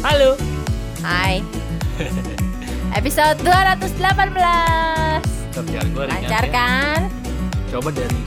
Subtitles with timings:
[0.00, 0.32] Halo.
[1.04, 1.44] Hai.
[2.98, 4.32] Episode 218.
[5.52, 6.52] Kerjaan gue Lancar ya.
[6.52, 7.00] kan?
[7.68, 8.20] Coba dari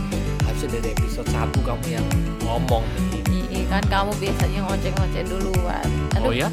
[0.45, 2.05] harusnya dari episode 1 kamu yang
[2.45, 2.85] ngomong
[3.27, 3.43] nih.
[3.49, 5.87] Iya kan kamu biasanya ngoceh-ngoceh duluan.
[6.21, 6.47] Oh ya?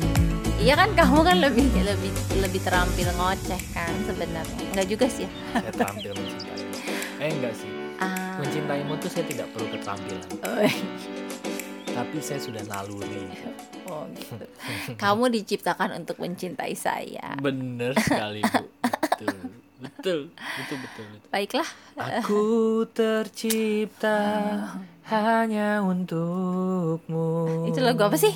[0.56, 4.64] Iya kan kamu kan lebih lebih lebih terampil ngoceh kan sebenarnya.
[4.72, 5.30] Enggak juga sih ya.
[5.54, 6.58] Saya terampil mencintai.
[7.20, 7.68] Eh enggak sih.
[8.00, 8.40] Ah.
[8.40, 10.24] Mencintaimu tuh saya tidak perlu keterampilan.
[10.40, 10.64] Oh,
[11.90, 13.26] Tapi saya sudah naluri.
[13.90, 14.44] oh gitu.
[14.94, 17.34] Kamu diciptakan untuk mencintai saya.
[17.38, 18.64] Bener sekali bu.
[19.20, 19.36] Betul.
[19.80, 20.18] Betul.
[20.32, 21.04] Betul betul.
[21.08, 21.28] betul.
[21.32, 21.68] Baiklah.
[21.96, 22.42] Aku
[22.96, 24.20] tercipta
[25.08, 27.64] hanya untukmu.
[27.64, 28.32] Itu lagu apa sih?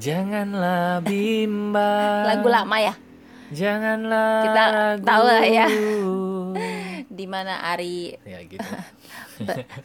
[0.00, 2.24] Janganlah bimbang.
[2.26, 2.94] Lagu lama ya?
[3.50, 5.04] Janganlah Kita ragu.
[5.06, 5.66] tahu lah ya.
[7.10, 8.64] Di mana Ari Ya gitu.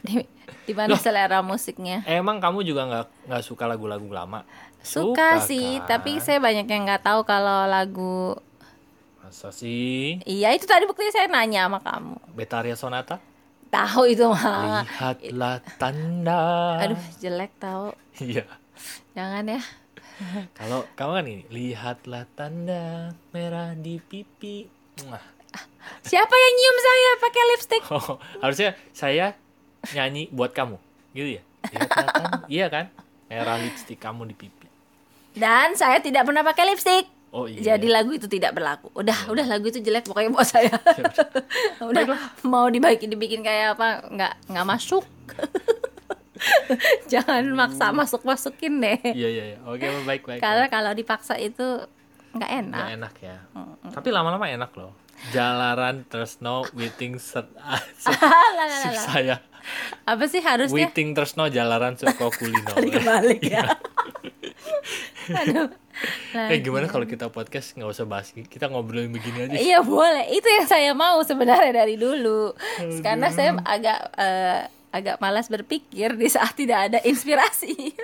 [0.02, 0.22] di,
[0.66, 2.02] di mana selera musiknya?
[2.04, 4.42] Emang kamu juga nggak nggak suka lagu-lagu lama?
[4.86, 5.98] Suka, sih, kan?
[5.98, 8.38] tapi saya banyak yang nggak tahu kalau lagu
[9.26, 10.22] Masa sih?
[10.22, 12.14] Iya itu tadi buktinya saya nanya sama kamu.
[12.38, 13.18] Betaria Sonata?
[13.74, 14.86] Tahu itu mah.
[14.86, 16.78] Lihatlah tanda.
[16.78, 17.90] Aduh jelek tahu.
[18.22, 18.46] Iya.
[19.18, 19.60] Jangan ya.
[20.54, 24.70] Kalau kamu kan ini, lihatlah tanda merah di pipi.
[25.02, 25.20] Mwah.
[26.06, 27.82] Siapa yang nyium saya pakai lipstick?
[27.90, 29.34] Oh, harusnya saya
[29.94, 30.80] nyanyi buat kamu,
[31.14, 31.42] gitu ya?
[31.66, 32.90] Tanda, iya kan?
[33.26, 34.66] Merah lipstik kamu di pipi.
[35.36, 37.04] Dan saya tidak pernah pakai lipstick.
[37.34, 37.76] Oh iya.
[37.76, 38.88] Jadi lagu itu tidak berlaku.
[38.96, 40.72] Udah, udah lagu itu jelek pokoknya buat saya.
[41.76, 42.02] Ya udah
[42.48, 44.08] mau dibikin dibikin kayak apa?
[44.08, 45.04] Nggak nggak masuk.
[47.12, 48.96] Jangan maksa masuk masukin deh.
[49.12, 49.58] Iya iya iya.
[49.68, 50.40] Oke, baik baik.
[50.40, 51.84] Karena kalau dipaksa itu
[52.32, 52.80] nggak enak.
[52.80, 53.36] Nggak enak ya.
[53.92, 54.96] Tapi lama-lama enak loh.
[55.32, 57.48] Jalaran Tresno Witing set,
[57.96, 58.68] set, lah.
[58.96, 59.36] saya.
[60.06, 60.88] Apa sih harusnya?
[60.90, 62.74] Witing Tresno Jalaran Suko Kulino.
[62.94, 63.64] Kebalik ya.
[65.42, 65.68] Aduh.
[66.36, 69.56] Eh gimana kalau kita podcast nggak usah bahas kita ngobrolin begini aja.
[69.56, 72.52] Iya boleh, itu yang saya mau sebenarnya dari dulu.
[73.00, 74.60] Karena saya agak eh,
[74.92, 77.96] agak malas berpikir di saat tidak ada inspirasi.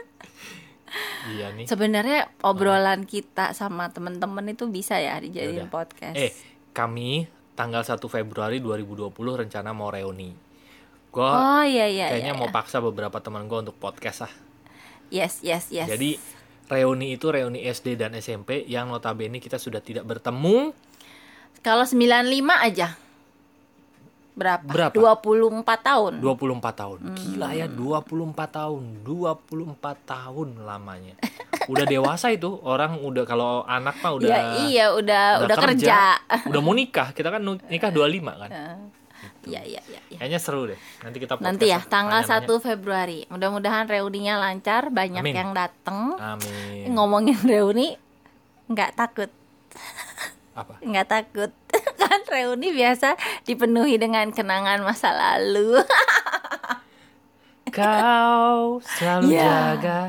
[1.32, 1.64] Iya nih.
[1.64, 5.72] sebenarnya obrolan kita sama temen-temen itu bisa ya dijadiin Yaudah.
[5.72, 6.16] podcast.
[6.20, 6.36] Eh,
[6.76, 7.24] kami
[7.56, 10.51] tanggal 1 Februari 2020 rencana mau reuni.
[11.12, 12.08] Gua oh iya iya.
[12.08, 12.56] kayaknya iya, mau iya.
[12.56, 14.32] paksa beberapa teman gua untuk podcast ah.
[15.12, 15.86] Yes yes yes.
[15.92, 16.16] Jadi
[16.72, 20.72] reuni itu reuni SD dan SMP yang notabene kita sudah tidak bertemu.
[21.62, 22.02] kalau 95
[22.58, 22.98] aja
[24.32, 24.64] berapa?
[24.64, 24.96] Berapa?
[24.96, 26.12] 24 tahun.
[26.24, 26.98] 24 tahun.
[27.12, 28.82] Gila ya 24 tahun.
[29.04, 31.14] 24 tahun lamanya.
[31.68, 36.16] Udah dewasa itu orang udah kalau anak mah udah Iya iya udah udah, kerja.
[36.48, 37.12] Udah mau nikah.
[37.12, 38.50] Kita kan nikah 25 kan.
[39.42, 40.00] Iya iya iya.
[40.06, 40.18] iya.
[40.22, 40.78] Kayaknya seru deh.
[41.02, 42.46] Nanti kita podcast Nanti ya tanggal nanya-nanya.
[42.62, 43.20] 1 Februari.
[43.26, 45.34] Mudah-mudahan reuninya lancar, banyak Amin.
[45.34, 46.14] yang datang.
[46.16, 46.86] Amin.
[46.88, 47.98] Ngomongin reuni
[48.70, 49.30] nggak takut,
[50.54, 50.78] Apa?
[50.78, 51.50] nggak takut.
[52.02, 55.80] kan reuni biasa dipenuhi dengan kenangan masa lalu.
[57.72, 59.74] Kau selalu Ya.
[59.74, 60.00] jaga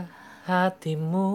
[0.44, 1.32] hatimu.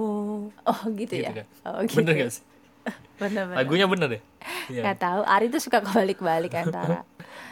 [0.53, 1.31] oh gitu, Gitu ya.
[1.33, 1.47] kan?
[1.65, 1.99] Oh gitu.
[1.99, 2.45] Bener gak sih?
[3.21, 3.57] Bener bener.
[3.59, 4.23] Lagunya bener deh.
[4.69, 4.83] Iya.
[4.87, 5.21] Nggak tahu.
[5.25, 7.03] Ari tuh suka kebalik-balik antara.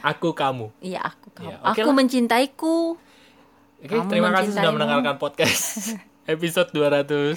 [0.00, 0.70] Aku kamu.
[0.78, 1.48] Iya aku kamu.
[1.48, 1.96] Iya, oke aku lah.
[1.96, 2.76] mencintaiku.
[3.76, 5.92] Oke, Kamu terima kasih sudah mendengarkan podcast
[6.32, 7.36] episode 200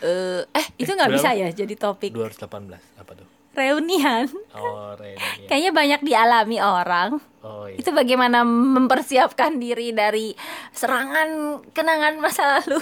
[0.00, 1.20] Eh, eh itu nggak Berapa?
[1.20, 2.48] bisa ya jadi topik 218
[2.96, 3.28] apa tuh?
[3.50, 4.24] reunian.
[4.56, 5.44] Oh, reuni.
[5.44, 7.18] Kayaknya banyak dialami orang.
[7.42, 7.76] Oh iya.
[7.76, 10.32] Itu bagaimana mempersiapkan diri dari
[10.70, 12.78] serangan kenangan masa lalu.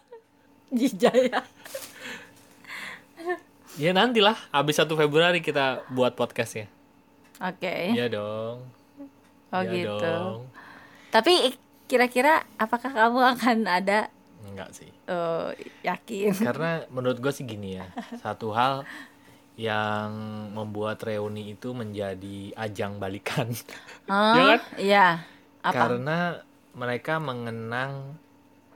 [0.80, 1.44] Jijaya.
[3.74, 6.68] Ya nantilah habis 1 Februari kita buat podcastnya.
[7.40, 7.96] Oke.
[7.96, 8.68] Iya dong.
[9.48, 9.96] oh Iya gitu.
[9.98, 10.38] dong.
[11.08, 11.56] Tapi
[11.88, 14.12] kira-kira apakah kamu akan ada
[14.44, 14.90] Enggak sih.
[15.08, 15.48] eh,
[15.82, 16.32] yakin?
[16.48, 17.88] Karena menurut gue sih gini ya.
[18.20, 18.84] Satu hal
[19.56, 20.12] yang
[20.52, 23.48] membuat reuni itu menjadi ajang balikan.
[24.12, 24.60] Oh, Ya kan?
[24.76, 25.06] Iya.
[25.64, 25.72] Apa?
[25.72, 26.18] Karena
[26.76, 28.20] mereka mengenang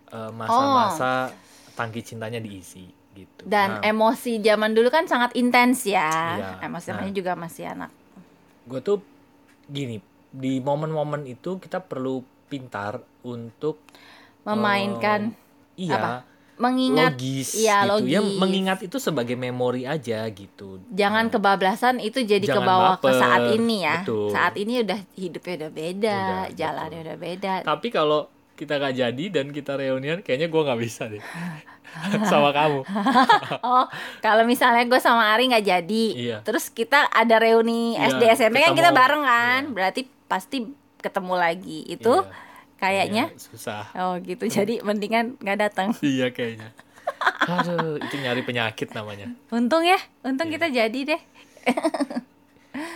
[0.09, 1.29] eh, masa-masa
[1.77, 3.41] tangki cintanya diisi gitu.
[3.43, 6.05] Dan Nah, emosi zaman dulu kan sangat intens ya.
[6.37, 6.51] Iya.
[6.63, 7.09] Emosi Nah.
[7.11, 7.89] juga masih anak.
[8.63, 8.99] gue tuh
[9.65, 13.79] gini di momen-momen itu kita perlu pintar untuk
[14.43, 15.31] Memainkan
[15.75, 16.13] iya Apa?
[16.57, 18.39] mengingat logis iya, gitu ya logis.
[18.39, 23.77] mengingat itu sebagai memori aja gitu jangan kebablasan itu jadi Jangan kebawa ke saat ini
[23.83, 23.97] ya.
[24.01, 24.29] Betul.
[24.31, 27.05] Saat ini udah hidupnya udah beda, Udah, jalannya betul.
[27.05, 27.53] udah beda.
[27.63, 28.21] tapi kalau
[28.55, 31.21] kita gak jadi dan kita reunian kayaknya gue nggak bisa deh
[32.31, 32.81] sama kamu
[33.67, 33.85] Oh,
[34.19, 36.37] kalau misalnya gue sama Ari nggak jadi, Iya.
[36.43, 39.73] terus kita ada reuni Iya, SD SMP kan kita bareng kan, Iya.
[39.73, 40.67] berarti pasti
[40.99, 41.81] ketemu lagi.
[41.85, 42.31] Itu Iya.
[42.77, 44.45] kayaknya Kayaknya susah oh gitu.
[44.47, 45.89] Jadi mendingan nggak datang.
[46.05, 46.71] iya kayaknya
[47.43, 49.31] Aduh, itu nyari penyakit namanya.
[49.49, 50.55] Untung ya, untung Iya.
[50.59, 51.23] kita jadi deh.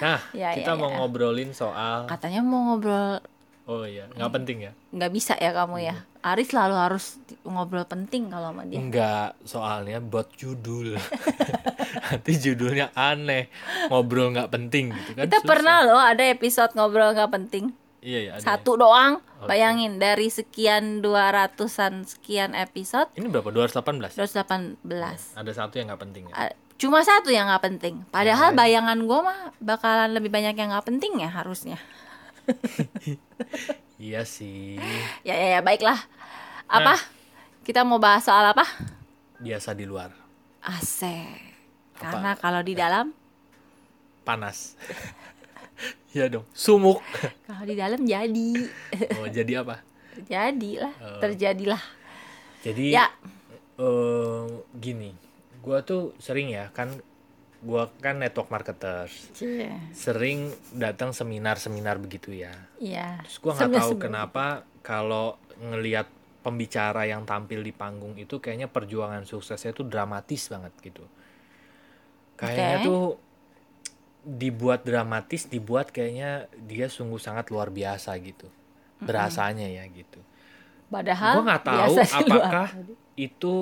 [0.00, 0.96] Nah, Ya, kita ya, mau ya.
[1.00, 3.24] ngobrolin soal Katanya mau ngobrol
[3.70, 4.72] Oh iya, nggak penting ya?
[4.90, 5.94] nggak bisa ya kamu ya.
[6.20, 7.04] Aris selalu harus
[7.46, 8.76] ngobrol penting kalau sama dia.
[8.76, 10.98] Enggak, soalnya buat judul.
[12.10, 13.46] Nanti judulnya aneh,
[13.86, 15.24] ngobrol nggak penting gitu kan.
[15.24, 15.46] Kita susah.
[15.46, 17.70] pernah loh ada episode ngobrol nggak penting.
[18.00, 18.42] Iya, iya, ada.
[18.42, 19.22] Satu doang.
[19.38, 19.48] Oke.
[19.48, 23.48] Bayangin dari sekian 200-an sekian episode Ini berapa?
[23.48, 24.18] 218?
[24.18, 24.84] 218.
[25.32, 26.34] Ada satu yang nggak penting ya?
[26.34, 27.94] A- Cuma satu yang nggak penting.
[28.08, 28.58] Padahal lain?
[28.58, 31.76] bayangan gua mah bakalan lebih banyak yang nggak penting ya harusnya.
[34.00, 34.80] Iya sih.
[35.20, 36.00] Ya ya, ya baiklah.
[36.64, 36.96] Apa?
[37.60, 38.64] Kita mau bahas soal apa?
[39.36, 40.08] Biasa di luar.
[40.64, 41.52] Asik.
[41.94, 43.12] Karena kalau di dalam,
[44.24, 44.72] Panas.
[46.10, 46.42] Iya dong.
[46.50, 47.00] Sumuk.
[47.48, 48.50] kalau di dalam jadi,
[49.16, 49.78] Oh, jadi apa?
[50.26, 51.20] jadilah, Oh.
[51.22, 51.80] terjadilah.
[52.60, 53.08] Jadi Ya.
[53.78, 54.44] eh,
[54.74, 55.14] gini,
[55.62, 56.90] gua tuh sering ya kan
[57.60, 59.28] gua kan network marketers.
[59.36, 59.68] Cie.
[59.92, 62.52] Sering datang seminar-seminar begitu ya.
[62.80, 63.20] Iya.
[63.24, 66.08] Terus gua nggak tahu kenapa kalau ngelihat
[66.40, 71.04] pembicara yang tampil di panggung itu kayaknya perjuangan suksesnya tuh dramatis banget gitu.
[72.40, 72.86] Kayaknya Oke.
[72.88, 73.04] tuh
[74.24, 78.48] dibuat dramatis, dibuat kayaknya dia sungguh sangat luar biasa gitu.
[79.00, 80.20] Berasanya ya gitu.
[80.88, 82.08] Padahal Gua nggak tahu luar.
[82.24, 82.68] apakah
[83.20, 83.54] itu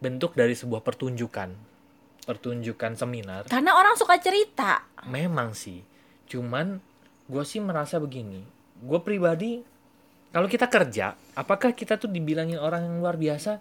[0.00, 1.69] bentuk dari sebuah pertunjukan.
[2.30, 3.50] Pertunjukan seminar.
[3.50, 4.86] Karena orang suka cerita.
[5.04, 5.82] Memang sih.
[6.24, 6.78] Cuman
[7.26, 8.46] gue sih merasa begini.
[8.78, 9.58] Gue pribadi,
[10.30, 13.58] kalau kita kerja, apakah kita tuh dibilangin orang yang luar biasa?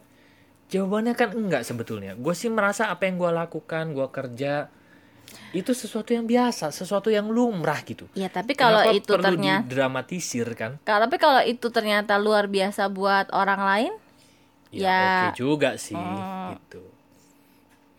[0.70, 2.14] Jawabannya kan enggak sebetulnya.
[2.14, 4.70] Gue sih merasa apa yang gue lakukan, gue kerja,
[5.50, 8.06] itu sesuatu yang biasa, sesuatu yang lumrah gitu.
[8.14, 10.78] Ya tapi kalau Kenapa itu perlu ternyata didramatisir kan?
[10.82, 13.94] kalau tapi kalau itu ternyata luar biasa buat orang lain,
[14.70, 15.02] Ya, Ya.
[15.34, 16.54] oke juga sih Hmm.
[16.54, 16.86] gitu.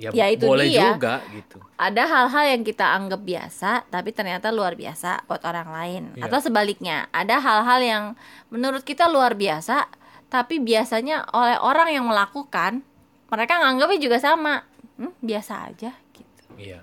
[0.01, 0.91] Ya, Ya, itu boleh dia.
[0.91, 1.61] juga gitu.
[1.77, 6.25] ada hal-hal yang kita anggap biasa tapi ternyata luar biasa buat orang lain Iya.
[6.25, 8.05] atau sebaliknya ada hal-hal yang
[8.49, 9.93] menurut kita luar biasa
[10.27, 12.81] tapi biasanya oleh orang yang melakukan
[13.29, 14.65] mereka nganggapnya juga sama
[14.97, 16.81] hmm, biasa aja gitu Iya.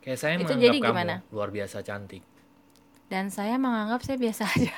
[0.00, 1.14] Kayak saya Itu menganggap jadi kamu gimana?
[1.28, 2.22] luar biasa cantik.
[3.14, 4.74] Dan saya menganggap saya biasa aja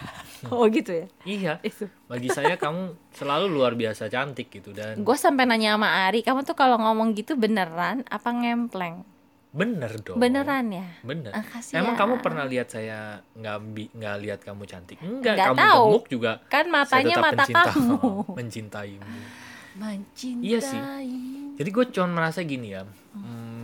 [0.46, 1.54] oh gitu ya Iya.
[1.62, 6.20] itu Bagi saya kamu selalu luar biasa cantik gitu dan gue sampai nanya sama Ari
[6.20, 9.08] kamu tuh kalau ngomong gitu beneran apa ngempleng
[9.48, 10.20] bener dong.
[10.20, 11.32] beneran ya Bener.
[11.32, 11.80] Ah, kasihan.
[11.80, 13.56] Emang kamu pernah lihat saya nggak
[13.90, 15.00] nggak lihat kamu cantik?
[15.00, 15.84] Enggak, Nggak kamu tahu.
[15.88, 16.32] gemuk juga.
[16.44, 17.96] kan saya matanya tetap mata pencinta- kamu
[18.38, 19.16] mencintaimu.
[19.74, 20.80] mencintaimu Iya sih.
[21.56, 22.84] Jadi gue cuma merasa gini ya.
[22.84, 23.55] hmm,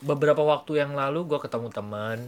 [0.00, 2.18] beberapa waktu yang lalu gue ketemu teman,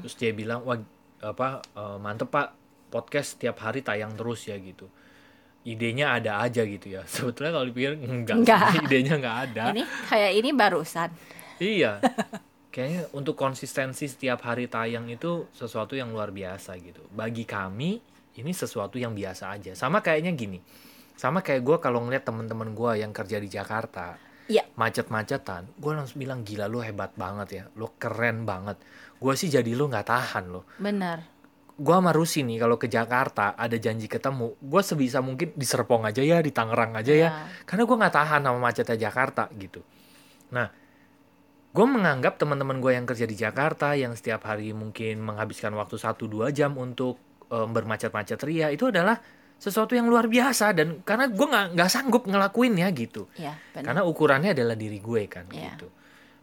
[0.00, 0.78] terus dia bilang, wah
[1.22, 2.52] apa eh, mantep pak
[2.88, 4.90] podcast tiap hari tayang terus ya gitu.
[5.62, 7.06] Idenya ada aja gitu ya.
[7.12, 8.68] Sebetulnya kalau dipikir enggak, Enggak.
[8.84, 9.62] idenya enggak ada.
[9.70, 11.10] ini kayak ini barusan
[11.56, 12.02] Iya.
[12.72, 17.04] Kayaknya untuk konsistensi setiap hari tayang itu sesuatu yang luar biasa gitu.
[17.12, 18.00] Bagi kami
[18.34, 19.76] ini sesuatu yang biasa aja.
[19.76, 20.56] Sama kayaknya gini.
[21.12, 24.16] Sama kayak gue kalau ngeliat teman-teman gue yang kerja di Jakarta,
[24.46, 24.66] Iya.
[24.74, 28.78] macet-macetan, gue langsung bilang gila lu hebat banget ya, lu keren banget.
[29.16, 30.66] Gue sih jadi lu nggak tahan loh.
[30.76, 31.22] bener
[31.72, 36.04] Gue sama Rusi nih kalau ke Jakarta ada janji ketemu, gue sebisa mungkin di Serpong
[36.04, 37.32] aja ya, di Tangerang aja ya, Ya.
[37.64, 39.80] karena gue nggak tahan sama macetnya Jakarta gitu.
[40.52, 40.68] Nah,
[41.72, 46.52] gue menganggap teman-teman gue yang kerja di Jakarta yang setiap hari mungkin menghabiskan waktu 1-2
[46.52, 47.16] jam untuk
[47.48, 49.16] em, bermacet-macet ria itu adalah
[49.62, 53.30] sesuatu yang luar biasa dan karena gue nggak nggak sanggup ngelakuinnya gitu.
[53.38, 55.78] ya bener Karena ukurannya adalah diri gue kan Iya.
[55.78, 55.86] gitu.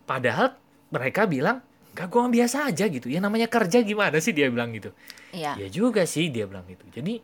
[0.07, 0.55] Padahal
[0.87, 1.59] mereka bilang
[1.89, 3.09] Gak gue biasa aja gitu.
[3.11, 4.93] Ya namanya kerja gimana sih dia bilang gitu.
[5.35, 5.57] Iya.
[5.57, 6.85] Ya juga sih dia bilang gitu.
[6.95, 7.19] Jadi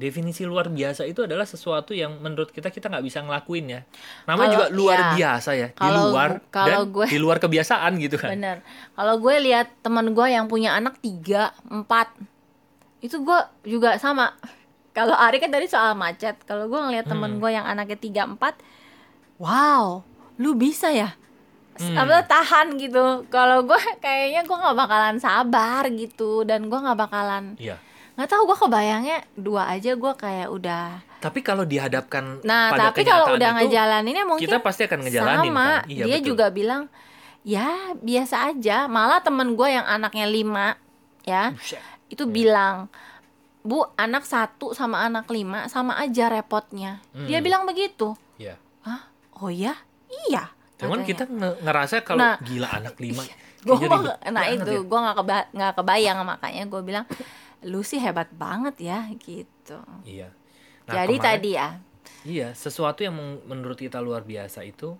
[0.00, 3.80] definisi luar biasa itu adalah sesuatu yang menurut kita kita nggak bisa ngelakuin ya.
[4.24, 5.12] Namanya juga luar iya.
[5.16, 5.68] biasa ya.
[5.72, 8.30] Di luar kalau dan gue- di luar kebiasaan gitu kan.
[8.32, 8.56] Bener.
[8.94, 12.12] Kalau gue lihat teman gue yang punya anak tiga, empat,
[13.00, 14.36] itu gue juga sama.
[14.90, 16.34] Kalau Ari kan tadi soal macet.
[16.42, 17.38] Kalau gue ngeliat temen Hmm.
[17.38, 18.58] gue yang anaknya tiga, empat,
[19.36, 20.02] wow,
[20.36, 21.14] lu bisa ya?
[21.76, 21.96] Hmm.
[21.96, 23.24] Apa tahan gitu.
[23.28, 27.78] Kalau gue kayaknya gue nggak bakalan sabar gitu dan gue nggak bakalan Iya.
[28.12, 31.00] nggak tahu gue kebayangnya dua aja gue kayak udah.
[31.20, 35.40] Tapi kalau dihadapkan Nah pada tapi kalau udah itu, ngejalaninnya mungkin kita pasti akan ngejalanin
[35.46, 35.88] sama kan.
[35.88, 36.28] Iya, dia betul.
[36.28, 36.82] juga bilang
[37.40, 40.76] ya biasa aja malah temen gue yang anaknya lima
[41.22, 41.80] ya Buset.
[42.12, 42.92] itu bilang
[43.62, 47.44] bu anak satu sama anak lima sama aja repotnya dia Hmm.
[47.44, 48.56] bilang begitu Iya.
[48.80, 49.12] Hah?
[49.36, 49.76] oh ya
[50.24, 53.20] iya Cuman kita nge- ngerasa kalau Nah, gila anak lima.
[53.60, 54.80] gue kayaknya mau ribet nah itu ya.
[54.82, 57.04] gue nggak keba nggak kebayang makanya gue bilang
[57.62, 60.32] lu sih hebat banget ya gitu Iya.
[60.82, 61.68] Nah, jadi kemarin- tadi ya
[62.20, 64.96] Iya, sesuatu yang menurut kita luar biasa itu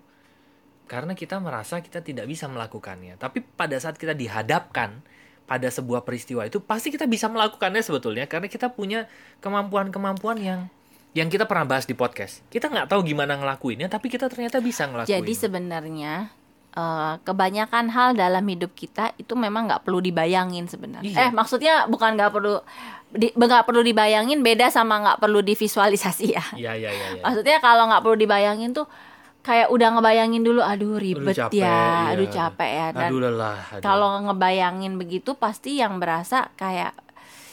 [0.83, 3.13] karena kita merasa kita tidak bisa melakukannya.
[3.15, 5.05] Tapi pada saat kita dihadapkan
[5.51, 9.11] pada sebuah peristiwa itu pasti kita bisa melakukannya sebetulnya karena kita punya
[9.43, 10.71] kemampuan-kemampuan yang
[11.11, 12.39] yang kita pernah bahas di podcast.
[12.47, 15.11] Kita nggak tahu gimana ngelakuinnya, tapi kita ternyata bisa ngelakuin.
[15.11, 16.31] Jadi sebenarnya
[16.71, 21.11] eh, kebanyakan hal dalam hidup kita itu memang nggak perlu dibayangin sebenarnya.
[21.11, 21.27] Iya.
[21.27, 22.63] Eh maksudnya bukan nggak perlu
[23.11, 26.45] di- nggak perlu dibayangin beda sama nggak perlu divisualisasi ya.
[26.55, 27.07] Iya, iya, iya.
[27.19, 27.23] iya.
[27.27, 28.87] Maksudnya kalau nggak perlu dibayangin tuh
[29.41, 32.13] kayak udah ngebayangin dulu, aduh ribet capek, ya, iya.
[32.13, 32.87] aduh capek ya.
[32.91, 33.57] Dan Aduh lelah.
[33.67, 33.81] aduh.
[33.81, 36.93] kalau ngebayangin begitu pasti yang berasa kayak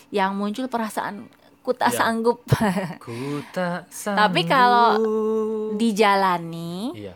[0.09, 1.29] yang muncul perasaan
[1.61, 1.99] ku tak Iya.
[1.99, 2.41] sanggup
[3.05, 3.13] ku
[3.51, 5.77] tak Tapi kalau sanggup.
[5.77, 7.13] dijalani iya,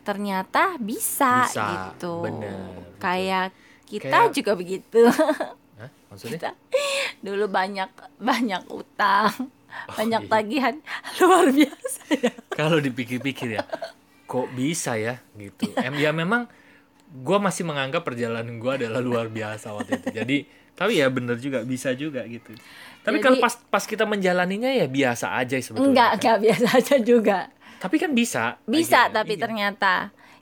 [0.00, 2.20] ternyata bisa, Bisa, gitu.
[2.22, 2.96] bener, betul.
[2.98, 3.46] Kayak
[3.84, 5.00] kita Kayak- juga begitu.
[5.78, 5.90] Hah?
[6.08, 6.32] maksudnya?
[6.32, 6.50] kita
[7.20, 9.32] dulu banyak banyak utang,
[9.90, 10.30] banyak iya.
[10.30, 10.74] tagihan
[11.18, 12.32] luar biasa ya.
[12.50, 13.64] kalau dipikir-pikir ya
[14.32, 16.48] kok bisa ya gitu em ya memang
[17.12, 20.36] gue masih menganggap perjalanan gue adalah luar biasa waktu itu jadi
[20.72, 22.56] tapi ya bener juga bisa juga gitu
[23.04, 26.16] tapi Jadi- kalau pas pas kita menjalaninya ya biasa aja sebetulnya Enggak, kan.
[26.16, 27.38] enggak biasa aja juga.
[27.76, 29.42] tapi kan bisa Bisa Akhirnya, tapi iya.
[29.44, 29.94] ternyata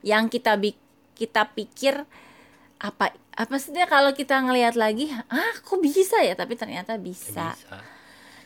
[0.03, 0.79] yang kita bi-
[1.13, 2.07] kita pikir
[2.79, 6.33] apa apa sih kalau kita ngelihat lagi, ah kok bisa ya?
[6.33, 7.53] Tapi ternyata bisa.
[7.53, 7.81] bisa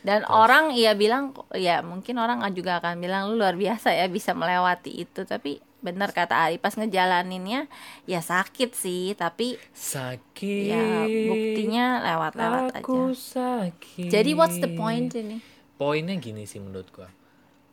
[0.05, 4.37] Dan orang iya bilang ya mungkin orang juga akan bilang lu luar biasa ya bisa
[4.37, 5.25] melewati itu.
[5.25, 7.69] Tapi benar kata Ari pas ngejalaninnya
[8.05, 10.69] ya sakit sih, tapi sakit.
[10.69, 12.81] ya buktinya lewat-lewat aja.
[12.85, 14.13] aku sakit.
[14.13, 15.41] Jadi what's the point ini?
[15.75, 17.09] poinnya gini sih menurut gua.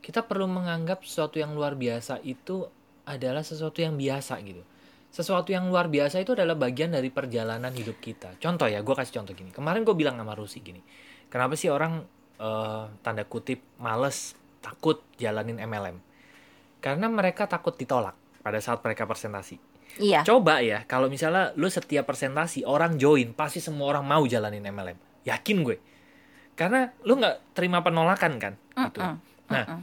[0.01, 2.65] Kita perlu menganggap sesuatu yang luar biasa itu
[3.05, 4.63] adalah sesuatu yang biasa gitu.
[5.11, 8.39] Sesuatu yang luar biasa itu adalah bagian dari perjalanan hidup kita.
[8.41, 9.53] Contoh ya gua kasih contoh gini.
[9.53, 10.81] Kemarin gue bilang sama Rusi gini
[11.31, 12.03] kenapa sih orang
[12.41, 14.33] eh, tanda kutip males
[14.65, 15.97] takut jalanin MLM
[16.81, 19.61] karena mereka takut ditolak pada saat mereka presentasi.
[19.91, 20.23] Iya.
[20.23, 24.95] coba ya kalau misalnya lu setiap presentasi orang join pasti semua orang mau jalanin MLM
[25.27, 25.77] yakin gue.
[26.55, 28.53] Karena lu nggak terima penolakan kan?
[28.71, 29.15] Gitu Mm-mm.
[29.51, 29.79] nah Mm-mm.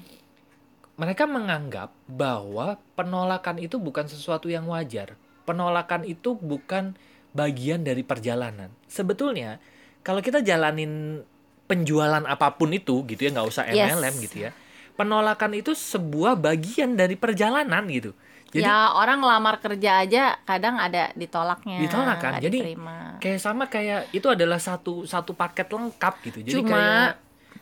[0.96, 5.14] mereka menganggap bahwa penolakan itu bukan sesuatu yang wajar.
[5.44, 6.96] Penolakan itu bukan
[7.36, 8.72] bagian dari perjalanan.
[8.88, 9.60] Sebetulnya
[10.00, 11.20] kalau kita jalanin
[11.68, 13.92] penjualan apa pun itu gitu ya nggak usah Yes.
[13.92, 14.50] MLM gitu ya
[14.94, 18.16] penolakan itu sebuah bagian dari perjalanan gitu
[18.48, 21.84] jadi ya orang ngelamar kerja aja kadang ada ditolaknya.
[21.84, 22.32] Ditolak kan?
[22.40, 23.20] Jadi, diterima.
[23.20, 26.38] kayak sama kayak itu adalah satu satu paket lengkap gitu.
[26.40, 27.12] Jadi Cuma- kayak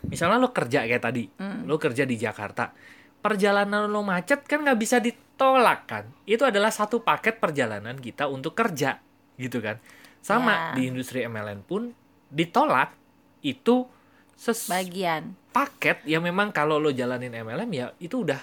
[0.06, 1.66] misalnya lo kerja kayak tadi, Hmm.
[1.66, 2.70] lo kerja di Jakarta,
[3.18, 6.04] perjalanan lo macet kan nggak bisa ditolak kan?
[6.22, 9.02] Itu adalah satu paket perjalanan kita untuk kerja
[9.34, 9.82] gitu kan?
[10.22, 10.78] Sama Ya.
[10.78, 11.90] di industri MLM pun
[12.30, 12.94] ditolak
[13.42, 13.90] itu
[14.36, 15.32] ses bagian.
[15.50, 18.40] paket yang memang kalau lo jalanin MLM ya itu udah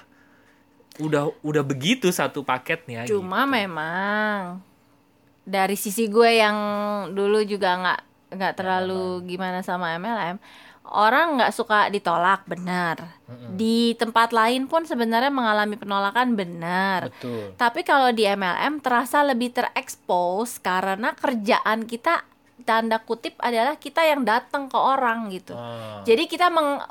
[1.02, 3.06] udah udah begitu satu paketnya.
[3.10, 3.54] Cuma gitu.
[3.54, 4.62] memang
[5.44, 6.58] dari sisi gue yang
[7.12, 8.02] dulu juga nggak
[8.34, 10.42] nggak terlalu gimana sama MLM,
[10.90, 13.22] orang nggak suka ditolak benar.
[13.30, 13.54] Mm-mm.
[13.58, 17.14] Di tempat lain pun sebenarnya mengalami penolakan benar.
[17.14, 17.54] betul.
[17.58, 22.26] Tapi kalau di MLM terasa lebih terekspos karena kerjaan kita
[22.62, 25.52] tanda kutip adalah kita yang datang ke orang gitu.
[25.52, 26.00] Ah.
[26.02, 26.86] Jadi kita meng-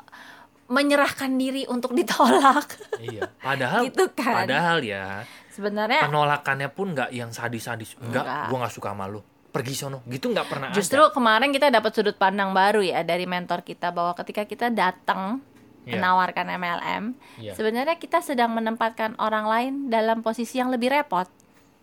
[0.65, 2.67] menyerahkan diri untuk ditolak.
[2.97, 4.45] Iya, padahal Gitu kan.
[4.45, 7.93] padahal ya Sebenarnya penolakannya pun nggak yang sadis-sadis.
[7.99, 8.45] Enggak, Enggak.
[8.47, 9.21] gua nggak suka sama lu.
[9.49, 10.01] Pergi sono.
[10.03, 11.13] Gitu nggak pernah Justru ada.
[11.13, 15.45] kemarin kita dapat sudut pandang baru ya dari mentor kita bahwa ketika kita datang
[15.83, 15.99] Iya.
[15.99, 17.03] menawarkan MLM,
[17.37, 17.53] Iya.
[17.53, 21.27] sebenarnya kita sedang menempatkan orang lain dalam posisi yang lebih repot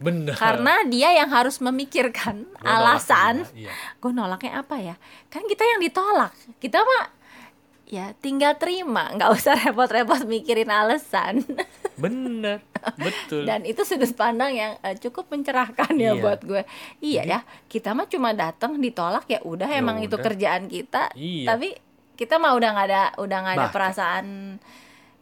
[0.00, 0.33] Bener.
[0.33, 3.69] karena dia yang harus memikirkan Gua alasan Iya.
[3.95, 4.97] gue nolaknya apa ya
[5.28, 7.12] kan kita yang ditolak kita mah
[7.85, 11.45] ya tinggal terima nggak usah repot-repot mikirin alasan
[12.00, 12.64] Bener.
[12.97, 13.45] Betul.
[13.45, 16.12] dan itu sudut pandang yang eh, cukup mencerahkan ya Iya.
[16.16, 16.62] buat gue
[17.00, 17.38] iya Jadi- ya
[17.69, 21.45] kita mah cuma datang ditolak ya udah Ya emang itu kerjaan kita Iya.
[21.47, 21.76] tapi
[22.14, 24.26] kita mah udah nggak ada udah nggak ada Bahkan- perasaan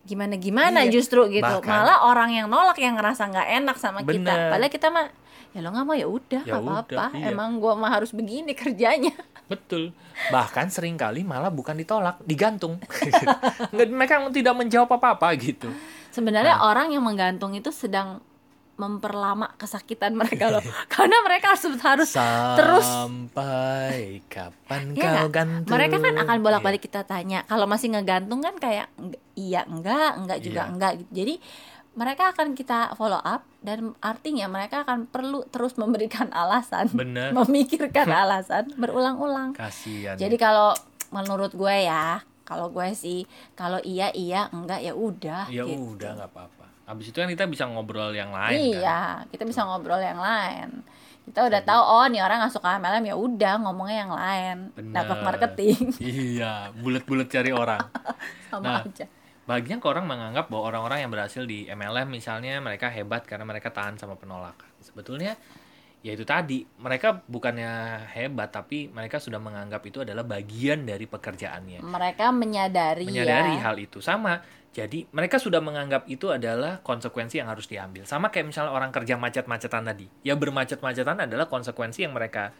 [0.08, 0.90] gimana gimana Iya.
[0.90, 4.48] justru gitu Bahkan- malah orang yang nolak yang ngerasa nggak enak sama kita Bener.
[4.48, 5.06] padahal kita mah
[5.48, 7.26] ya lo nggak mau ya udah Ya nggak apa-apa udah, iya.
[7.28, 9.12] emang gua mah harus begini kerjanya
[9.48, 9.96] Betul.
[10.28, 12.76] Bahkan sering kali malah bukan ditolak, digantung.
[13.72, 15.72] Nggak, mereka tidak menjawab apa-apa gitu.
[16.10, 16.68] sebenarnya Nah.
[16.68, 18.20] orang yang menggantung itu sedang
[18.78, 22.10] memperlama kesakitan mereka loh karena mereka harus harus
[22.54, 25.28] terus Sampai kapan Iya kau nggak?
[25.30, 25.72] gantung?
[25.74, 30.38] mereka kan akan bolak-balik kita tanya kalau masih ngegantung kan kayak "Eng- iya enggak enggak
[30.40, 30.70] juga Iya.
[30.70, 31.34] enggak gitu jadi
[31.92, 37.34] mereka akan kita follow up dan artinya mereka akan perlu terus memberikan alasan Bener.
[37.34, 40.14] memikirkan alasan berulang-ulang Kasihan.
[40.14, 45.64] jadi kalau menurut gue ya kalau gue sih kalau iya iya enggak ya udah ya
[45.64, 45.92] gitu.
[45.92, 46.57] udah nggak apa-apa
[46.88, 48.72] habis itu kan kita bisa ngobrol yang lain kan?
[48.80, 50.80] Iya kita bisa ngobrol yang lain.
[51.22, 54.56] Kita udah tahu oh nih orang nggak suka MLM ya udah ngomongnya yang lain.
[54.90, 55.92] Network marketing.
[56.00, 57.84] Iya bulat-bulat cari orang.
[58.48, 59.04] Sama Nah, aja.
[59.44, 63.96] Banyak orang menganggap bahwa orang-orang yang berhasil di MLM misalnya mereka hebat karena mereka tahan
[63.96, 64.68] sama penolakan.
[64.80, 65.36] Sebetulnya
[65.98, 67.72] ya itu tadi, mereka bukannya
[68.12, 71.80] hebat tapi mereka sudah menganggap itu adalah bagian dari pekerjaannya.
[71.80, 73.62] mereka menyadari, Menyadari ya.
[73.64, 73.98] hal itu.
[73.98, 74.36] Sama.
[74.78, 78.06] Jadi mereka sudah menganggap itu adalah konsekuensi yang harus diambil.
[78.06, 80.06] Sama kayak misalnya orang kerja macet-macetan tadi.
[80.22, 82.54] Ya bermacet-macetan adalah konsekuensi yang mereka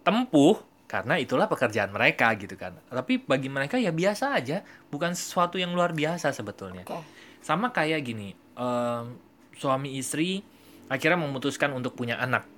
[0.00, 2.80] tempuh karena itulah pekerjaan mereka gitu kan.
[2.88, 6.88] Tapi bagi mereka ya biasa aja, bukan sesuatu yang luar biasa sebetulnya.
[6.88, 7.04] Oke.
[7.44, 9.20] Sama kayak gini, em,
[9.60, 10.40] suami istri
[10.88, 12.48] akhirnya memutuskan untuk punya anak.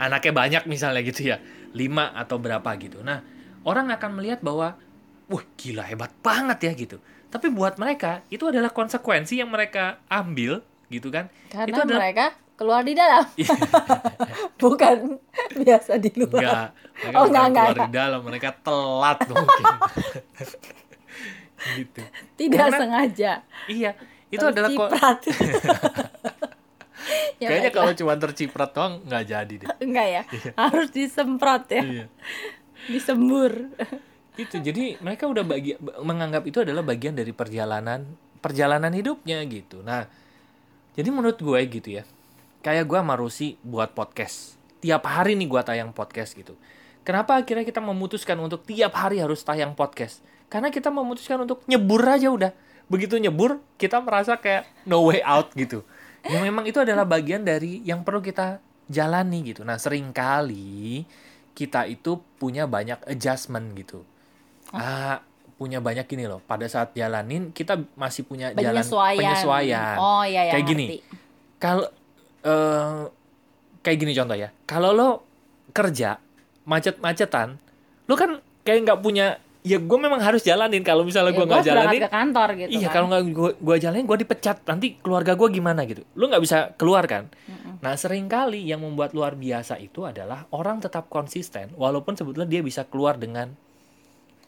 [0.00, 1.36] Anaknya banyak misalnya gitu ya,
[1.76, 3.04] lima atau berapa gitu.
[3.04, 3.20] Nah,
[3.68, 4.80] orang akan melihat bahwa,
[5.28, 6.96] wah gila hebat banget ya gitu.
[7.34, 11.26] Tapi buat mereka itu adalah konsekuensi yang mereka ambil gitu kan.
[11.48, 13.24] karena itu adalah mereka keluar di dalam
[14.62, 15.18] bukan
[15.56, 19.64] biasa di luar enggak, mereka Oh, enggak, enggak, keluar di dalam, mereka telat mungkin.
[21.74, 22.00] gitu.
[22.36, 23.32] tidak Karena- sengaja
[23.66, 23.90] Iya,
[24.28, 25.18] itu adalah ko- Terciprat.
[27.36, 27.82] ya, kayaknya baiklah.
[27.82, 29.68] kalau cuma terciprat doang nggak jadi deh.
[29.80, 30.22] enggak ya
[30.56, 32.06] harus disemprot ya Iya.
[32.86, 33.52] disembur
[34.34, 38.02] itu jadi mereka udah bagi menganggap itu adalah bagian dari perjalanan
[38.42, 39.80] perjalanan hidupnya gitu.
[39.86, 40.10] Nah
[40.98, 42.02] jadi menurut gue gitu ya
[42.66, 44.58] kayak gue sama Rusi buat podcast.
[44.82, 46.58] Tiap hari nih gue tayang podcast gitu.
[47.06, 50.24] Kenapa akhirnya kita memutuskan untuk tiap hari harus tayang podcast?
[50.50, 52.52] Karena kita memutuskan untuk nyebur aja udah.
[52.90, 55.86] Begitu nyebur kita merasa kayak no way out gitu.
[56.26, 58.58] Yang memang itu adalah bagian dari yang perlu kita
[58.90, 59.62] jalani gitu.
[59.62, 61.06] Nah sering kali
[61.54, 64.02] kita itu punya banyak adjustment gitu
[64.74, 65.22] ah
[65.54, 66.40] punya banyak gini loh.
[66.40, 69.18] Pada saat jalanin kita masih punya jalan penyesuaian.
[69.22, 69.94] penyesuaian.
[69.96, 70.84] Oh iya ya Kayak gini.
[71.56, 71.86] kalau
[72.42, 73.00] eh,
[73.80, 74.48] kayak gini contoh ya.
[74.64, 75.08] Kalau lo
[75.70, 76.18] kerja
[76.64, 77.56] macet-macetan
[78.04, 79.26] lo kan kayak nggak punya
[79.60, 82.00] ya gue memang harus jalanin kalau misalnya Ya, gue nggak jalanin.
[82.00, 82.94] ke kantor gitu iya kan.
[82.94, 84.56] kalau nggak gue gue jalanin gue dipecat.
[84.64, 86.02] Nanti keluarga gue gimana gitu.
[86.12, 87.30] Lo nggak bisa keluar kan?
[87.78, 92.60] Nah sering kali yang membuat luar biasa itu adalah orang tetap konsisten walaupun sebetulnya dia
[92.60, 93.52] bisa keluar dengan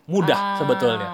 [0.07, 1.09] mudah Ah, sebetulnya.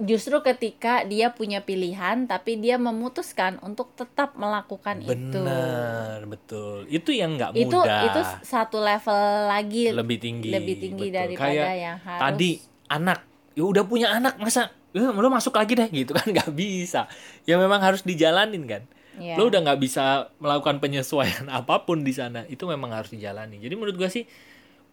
[0.00, 5.40] justru ketika dia punya pilihan tapi dia memutuskan untuk tetap melakukan itu.
[5.40, 6.84] Benar betul.
[6.88, 8.08] Itu yang nggak itu mudah.
[8.08, 11.18] itu satu level lagi lebih tinggi lebih tinggi betul.
[11.18, 12.50] daripada Kayak yang harus tadi
[12.88, 13.18] anak.
[13.52, 16.28] Ya udah punya anak masa ya, lo masuk lagi deh gitu kan.
[16.34, 17.08] Nggak bisa.
[17.44, 18.84] Ya memang harus dijalanin kan.
[19.20, 19.36] Iya.
[19.36, 23.60] lo udah nggak bisa melakukan penyesuaian apa pun di sana itu memang harus dijalani.
[23.60, 24.24] Jadi menurut gua sih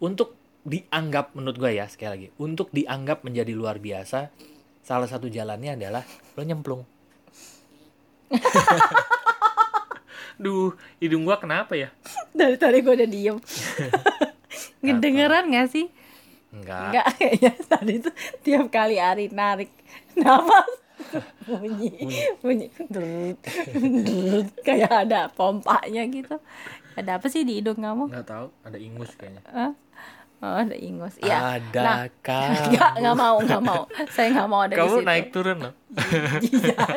[0.03, 4.31] untuk dianggap menurut gua ya sekali lagi untuk dianggap menjadi luar biasa
[4.87, 6.07] salah satu jalannya adalah
[6.39, 6.87] lo nyemplung.
[10.37, 11.89] Duh, hidung gua kenapa ya?
[12.37, 13.37] dari tadi gue udah diem.
[14.85, 15.89] Ngedengeran gak sih?
[16.53, 16.93] Enggak.
[16.93, 18.13] Enggak kayaknya tadi tuh
[18.45, 19.73] tiap kali Ari narik
[20.15, 20.71] nafas.
[21.45, 21.93] Bunyi
[22.41, 22.67] bunyi.
[22.89, 23.37] drut,
[24.03, 26.39] drut, kayak ada pompanya gitu.
[26.97, 28.09] Ada apa sih di hidung kamu?
[28.09, 29.41] Enggak tahu, ada ingus kayaknya.
[29.49, 29.71] Hah?
[30.39, 32.61] Oh ada ingus ya Ada kamu.
[32.71, 35.73] nggak nggak mau nggak mau saya nggak mau ada di Kamu situ naik turun loh.
[36.39, 36.77] Iya.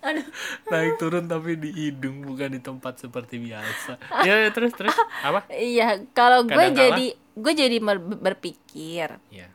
[0.00, 0.24] Aduh.
[0.66, 4.00] naik turun tapi di hidung bukan di tempat seperti biasa.
[4.24, 5.44] Ya, ya, terus terus apa?
[5.52, 7.76] iya kalau gue jadi gue jadi
[8.16, 9.48] berpikir Ya.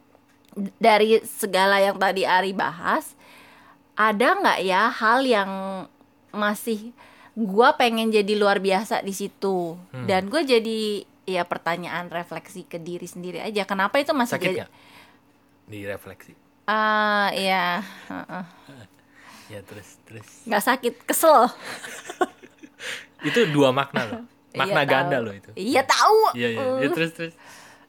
[0.78, 3.18] dari segala yang tadi Ari bahas
[3.94, 5.52] ada nggak ya hal yang
[6.30, 6.94] masih
[7.34, 10.06] gue pengen jadi luar biasa di situ Hmm.
[10.06, 14.58] dan gue jadi ya pertanyaan refleksi ke diri sendiri aja kenapa itu masih Sakit jadi
[14.62, 14.72] nggak?
[15.66, 16.34] Direfleksi.
[16.66, 18.46] ah ya heeh.
[19.48, 20.26] Ya terus terus.
[20.44, 21.46] nggak sakit kesel
[23.24, 24.22] Itu dua makna loh.
[24.52, 25.26] Makna Iya, ganda tahu.
[25.26, 25.50] loh itu.
[25.56, 26.64] iya tahu Iya iya.
[26.80, 27.34] Ya, terus terus.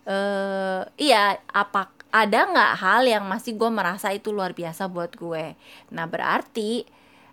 [0.04, 5.54] eh iya apa ada nggak hal yang masih gue merasa itu luar biasa buat gue
[5.88, 6.84] nah berarti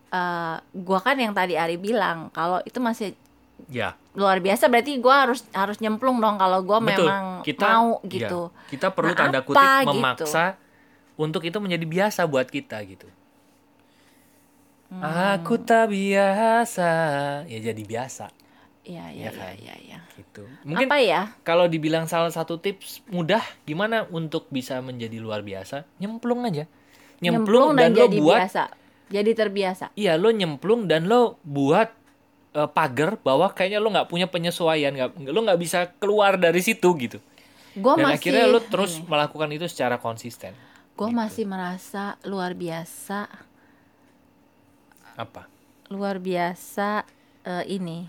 [0.09, 3.13] eh gue kan yang tadi Ari bilang kalau itu masih
[3.71, 3.95] Ya.
[4.13, 8.29] luar biasa berarti gue harus harus nyemplung dong kalau gue memang Kita mau iya.
[8.29, 9.89] gitu Kita perlu Nah, tanda apa kutip gitu?
[9.97, 10.45] memaksa
[11.13, 13.05] untuk itu menjadi biasa buat kita gitu.
[14.89, 15.01] Hmm.
[15.37, 16.91] Aku tak biasa.
[17.49, 18.29] Ya jadi biasa
[18.83, 19.53] iya Iya iya kan?
[19.55, 20.43] iya iya gitu.
[20.67, 25.87] Mungkin apa ya kalau dibilang salah satu tips mudah gimana untuk bisa menjadi luar biasa
[26.03, 26.67] nyemplung aja
[27.23, 28.63] nyemplung, dan, lo jadi buat biasa
[29.07, 31.95] jadi terbiasa iya lo nyemplung dan lo buat
[32.53, 36.87] eh, pagar bahwa kayaknya lo nggak punya penyesuaian nggak lo nggak bisa keluar dari situ
[36.97, 37.17] gitu
[37.73, 40.53] gue dan masih akhirnya lo terus melakukan itu secara konsisten
[40.93, 43.27] gue masih merasa luar biasa
[45.17, 45.49] Apa?
[45.89, 47.05] luar biasa
[47.45, 48.05] eh, ini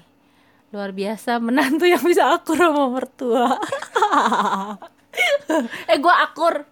[0.72, 3.48] luar biasa menantu yang bisa akur sama mertua
[5.92, 6.68] eh gue akur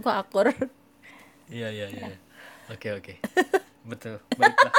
[0.00, 0.48] gue akur
[1.52, 2.16] Iya iya iya.
[2.72, 3.20] Oke oke.
[3.84, 4.24] Betul.
[4.40, 4.72] Baiklah.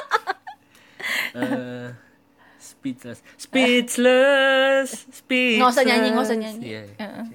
[2.63, 3.19] speechless.
[3.35, 4.89] Speechless.
[5.11, 5.59] Speechless.
[5.59, 6.61] Nggak usah nyanyi, nggak usah nyanyi.
[6.63, 6.81] Iya.
[6.87, 6.95] iya.
[7.03, 7.25] Heeh.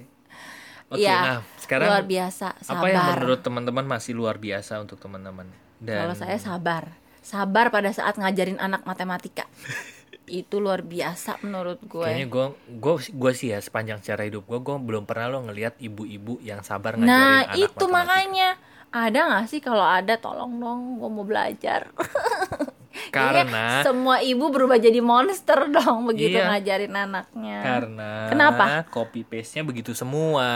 [0.89, 4.97] Oke, Iya, nah sekarang luar biasa apa yang sabar menurut teman-teman masih luar biasa untuk
[4.97, 5.45] teman-teman?
[5.77, 9.45] Dan kalau saya sabar sabar pada saat ngajarin anak matematika
[10.29, 12.45] itu luar biasa menurut gue kayaknya gue
[12.81, 16.61] gue gue sih ya sepanjang sejarah hidup gue gue belum pernah lo ngelihat ibu-ibu yang
[16.61, 17.97] sabar ngajarin nah anak itu matematika.
[17.97, 18.49] makanya
[18.89, 21.89] ada nggak sih kalau ada tolong dong gue mau belajar
[23.09, 26.51] karena semua ibu berubah jadi monster dong begitu Iya.
[26.51, 27.57] ngajarin anaknya.
[27.63, 28.63] Karena Kenapa?
[28.87, 30.47] copy paste nya begitu semua.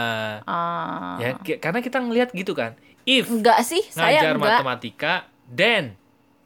[0.44, 4.50] Ah, ya karena kita ngelihat gitu kan if enggak sih saya ngajar enggak.
[4.60, 5.14] matematika
[5.46, 5.84] then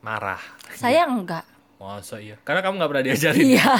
[0.00, 0.40] marah.
[0.74, 1.42] Saya enggak.
[1.78, 2.34] Masa iya?
[2.42, 3.46] Karena kamu nggak pernah diajarin.
[3.54, 3.70] Iya.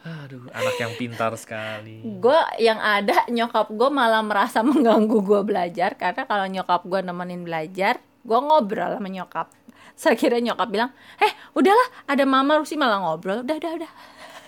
[0.00, 2.00] Aduh anak yang pintar sekali.
[2.00, 5.92] Gue yang ada nyokap gue malah merasa mengganggu gue belajar.
[6.00, 9.48] Karena kalau nyokap gue nemenin belajar gue ngobrol sama nyokap
[10.02, 13.44] saya kira nyokap bilang eh udahlah ada mama Rusi malah ngobrol.
[13.44, 13.92] Udah udah udah.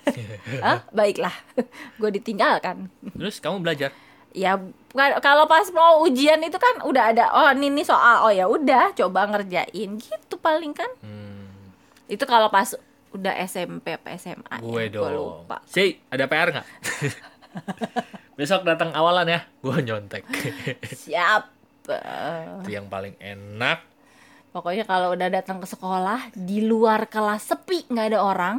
[0.66, 1.30] Ah baiklah.
[2.00, 2.88] Gue ditinggalkan.
[3.14, 3.94] Terus kamu belajar?
[4.32, 4.56] Ya
[4.96, 8.24] kalau pas mau ujian itu kan udah ada oh ini soal.
[8.24, 10.00] Oh ya udah coba ngerjain.
[10.00, 10.88] Gitu paling kan.
[11.04, 11.46] Hmm,
[12.08, 12.72] itu kalau pas
[13.12, 15.12] udah SMP apa SMA gue ya, dong.
[15.44, 15.60] lupa.
[15.68, 16.66] Si ada PR nggak?
[18.40, 20.24] Besok datang awalan ya gue nyontek.
[20.82, 21.42] Siap.
[22.64, 23.91] Itu yang paling enak
[24.52, 28.56] Pokoknya kalau udah datang ke sekolah di luar kelas sepi nggak ada orang,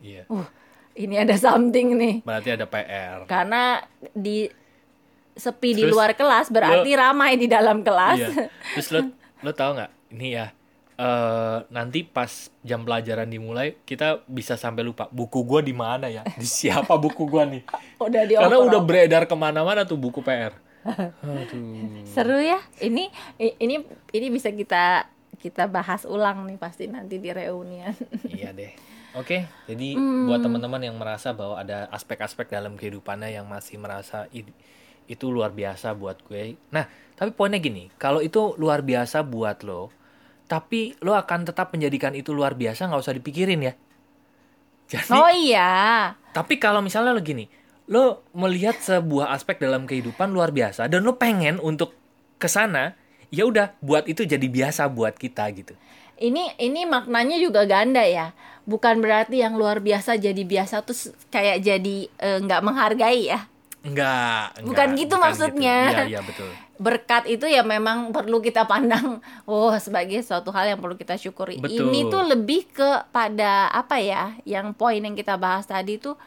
[0.00, 0.24] iya.
[0.32, 0.48] Uh
[0.96, 2.14] ini ada something nih.
[2.24, 3.84] berarti ada PR Karena
[4.16, 4.48] di
[5.36, 8.18] sepi di Terus luar kelas berarti ramai di dalam kelas.
[8.18, 8.48] Iya.
[8.72, 9.00] Terus lo
[9.44, 9.92] lo tau nggak?
[10.16, 10.46] Ini ya
[10.96, 16.24] eh nanti pas jam pelajaran dimulai kita bisa sampai lupa buku gua di mana ya?
[16.24, 17.60] Di siapa buku gua nih?
[18.00, 20.56] Udah di karena udah beredar ke mana-mana tuh buku PR
[21.20, 22.06] aduh.
[22.08, 22.62] Seru ya.
[22.80, 23.10] Ini
[23.60, 23.76] ini
[24.14, 25.04] ini bisa kita
[25.46, 27.94] kita bahas ulang nih pasti nanti di reunian.
[28.34, 28.74] iya deh
[29.14, 29.88] oke jadi
[30.26, 34.26] buat teman-teman yang merasa bahwa ada aspek-aspek dalam kehidupannya yang masih merasa
[35.06, 39.88] itu luar biasa buat gue nah tapi poinnya gini kalau itu luar biasa buat lo
[40.50, 43.74] tapi lo akan tetap menjadikan itu luar biasa nggak usah dipikirin ya
[44.86, 45.70] jadi oh iya.
[46.30, 47.50] Tapi kalau misalnya lo gini,
[47.90, 51.94] lo melihat sebuah aspek dalam kehidupan luar biasa dan lo pengen untuk
[52.38, 52.94] ke sana,
[53.30, 55.74] ya udah buat itu jadi biasa buat kita gitu.
[56.16, 58.32] Ini ini maknanya juga ganda ya.
[58.66, 63.46] Bukan berarti yang luar biasa jadi biasa terus kayak jadi eh, nggak menghargai ya.
[63.86, 65.76] Enggak, Bukan gitu maksudnya.
[65.92, 66.50] Iya, iya betul.
[66.76, 71.56] berkat itu ya memang perlu kita pandang oh sebagai suatu hal yang perlu kita syukuri
[71.56, 71.88] Betul.
[71.88, 76.20] ini tuh lebih kepada apa ya yang poin yang kita bahas tadi tuh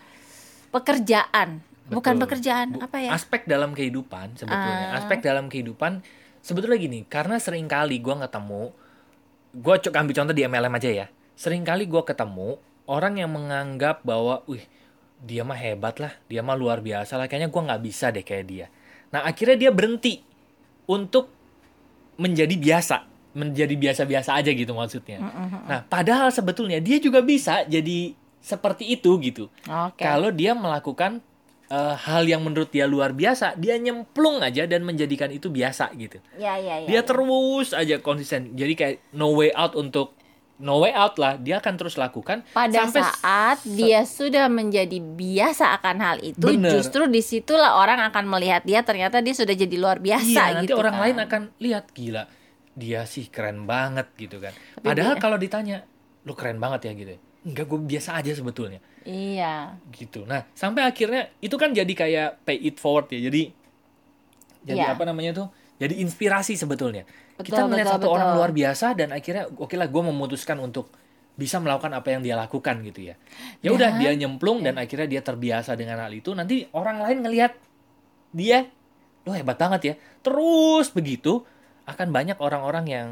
[0.74, 2.24] pekerjaan bukan Betul.
[2.26, 4.86] pekerjaan Bu- apa ya Aspek dalam kehidupan sebetulnya.
[4.94, 4.98] Ah.
[5.02, 6.02] Aspek dalam kehidupan
[6.44, 8.72] sebetulnya gini, karena sering kali gua ketemu
[9.56, 11.08] gua cok ambil contoh di MLM aja ya.
[11.40, 14.64] Sering kali gua ketemu orang yang menganggap bahwa, wih,
[15.24, 18.46] dia mah hebat lah, dia mah luar biasa lah, kayaknya gua nggak bisa deh kayak
[18.48, 18.68] dia.
[19.10, 20.22] Nah, akhirnya dia berhenti
[20.90, 21.30] untuk
[22.20, 25.22] menjadi biasa, menjadi biasa-biasa aja gitu maksudnya.
[25.66, 29.48] Nah, padahal sebetulnya dia juga bisa jadi seperti itu gitu.
[29.68, 31.24] oke Kalau dia melakukan
[31.70, 36.18] eh, hal yang menurut dia luar biasa, dia nyemplung aja dan menjadikan itu biasa gitu.
[36.36, 37.02] ya ya ya Dia ya.
[37.02, 38.54] terus aja konsisten.
[38.54, 40.18] Jadi kayak no way out untuk
[40.58, 41.38] no way out lah.
[41.38, 46.74] Dia akan terus lakukan pada sampai saat dia sudah menjadi biasa akan hal itu Bener.
[46.74, 50.68] justru di situlah orang akan melihat dia ternyata dia sudah jadi luar biasa iya, nanti
[50.68, 51.04] gitu orang kan.
[51.06, 52.24] lain akan lihat gila.
[52.74, 54.52] Dia sih keren banget gitu kan.
[54.52, 55.78] Tapi Padahal dia- kalau ditanya,
[56.24, 57.16] lu keren banget ya gitu.
[57.50, 58.80] Enggak, gue biasa aja sebetulnya.
[59.04, 60.22] iya gitu.
[60.24, 63.18] Nah, sampai akhirnya itu kan jadi kayak pay it forward ya.
[63.26, 63.50] Jadi
[64.62, 64.94] jadi Iya.
[64.94, 65.48] apa namanya tuh?
[65.80, 67.08] Jadi inspirasi sebetulnya.
[67.40, 68.38] Betul, Kita melihat betul, satu orang betul.
[68.44, 70.92] luar biasa dan akhirnya oke lah gue memutuskan untuk
[71.34, 73.16] bisa melakukan apa yang dia lakukan gitu ya.
[73.64, 76.36] Ya udah dia nyemplung dan akhirnya dia terbiasa dengan hal itu.
[76.36, 77.56] Nanti orang lain ngelihat
[78.36, 78.68] dia
[79.24, 79.94] lo hebat banget ya.
[80.20, 81.48] Terus begitu
[81.88, 83.10] akan banyak orang-orang yang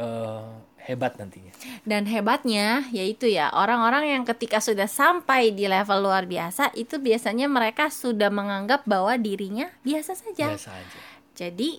[0.00, 0.48] eh,
[0.90, 1.54] hebat nantinya.
[1.86, 7.46] Dan hebatnya yaitu ya orang-orang yang ketika sudah sampai di level luar biasa itu biasanya
[7.46, 10.50] mereka sudah menganggap bahwa dirinya biasa saja.
[10.50, 10.98] Biasa aja.
[11.38, 11.78] Jadi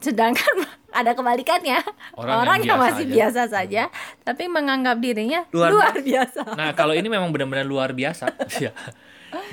[0.00, 0.64] sedangkan
[1.00, 1.80] ada kebalikannya
[2.16, 3.14] Orang orang, yang yang, biasa masih aja.
[3.16, 3.82] biasa saja
[4.24, 6.56] tapi menganggap dirinya Luar luar, biasa.
[6.56, 8.28] Nah, kalau ini memang benar-benar luar biasa.
[8.60, 8.76] Ya.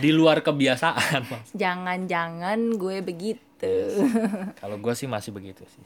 [0.01, 1.53] Di luar kebiasaan.
[1.53, 3.47] Jangan-jangan gue begitu.
[3.57, 4.05] gitu.
[4.61, 5.81] Kalau gue sih masih begitu sih.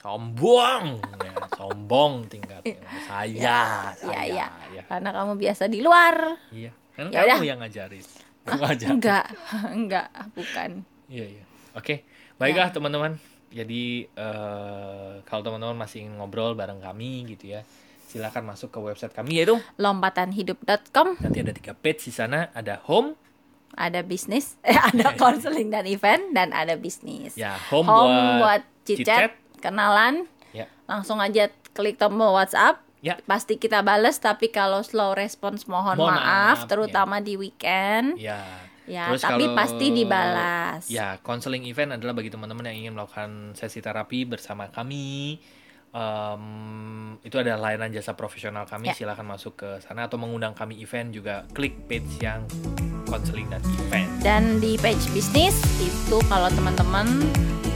[0.00, 2.80] Sombong, ya, sombong tingkatnya.
[3.04, 3.60] Saya, Iya,
[4.00, 4.46] saya, iya.
[4.72, 4.82] ya.
[4.88, 6.40] Karena kamu biasa di luar.
[6.48, 6.72] Iya.
[6.96, 8.04] Kan Ya kamu yang ngajarin.
[8.48, 8.96] Ngajarin.
[8.96, 9.26] Enggak,
[9.76, 10.70] enggak, bukan.
[11.06, 11.44] Iya, iya.
[11.76, 12.02] Oke,
[12.40, 13.20] baiklah teman-teman.
[13.50, 17.60] Jadi eh, kalau teman-teman masih ingin ngobrol bareng kami gitu ya,
[18.06, 23.18] silakan masuk ke website kami yaitu Lompatanhidup.com nanti ada tiga page di sana, ada home,
[23.74, 27.34] ada bisnis, eh, ada konseling dan event dan ada bisnis.
[27.34, 29.06] ya home, Home buat, buat chit
[29.60, 32.80] kenalan, ya, langsung aja klik tombol WhatsApp.
[33.00, 38.16] ya, Pasti kita bales, tapi kalau slow response mohon Mohon maaf, maaf, terutama di weekend.
[38.16, 38.40] ya.
[38.84, 40.82] Ya, Terus tapi kalau- pasti dibalas.
[40.90, 45.38] Ya, konseling event adalah bagi teman-teman yang ingin melakukan sesi terapi bersama kami.
[45.90, 46.42] Em,
[47.20, 48.90] itu adalah layanan jasa profesional kami.
[48.90, 48.94] Ya.
[48.94, 52.42] Silakan masuk ke sana atau mengundang kami event juga klik page yang
[53.06, 54.10] konseling dan event.
[54.20, 57.06] Dan di page bisnis itu kalau teman-teman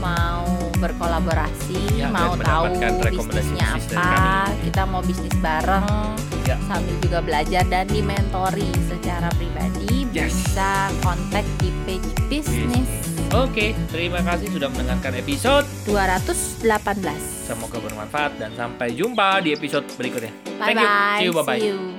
[0.05, 0.45] mau
[0.77, 2.69] berkolaborasi, Ya, mau tahu
[3.01, 4.61] bisnisnya apa, kami.
[4.63, 6.13] kita mau bisnis bareng
[6.45, 6.61] Ya.
[6.63, 10.29] sambil juga belajar dan dimentori secara pribadi Yes.
[10.29, 12.85] bisa kontak di page bisnis
[13.33, 15.65] Oke, terima kasih sudah mendengarkan episode.
[15.83, 17.19] 218.
[17.43, 20.31] Semoga bermanfaat dan sampai jumpa di episode berikutnya.
[20.55, 20.87] Bye Thank you.
[20.87, 21.17] bye.
[21.17, 21.33] See you.
[21.33, 21.59] Bye bye.
[21.59, 21.94] See you.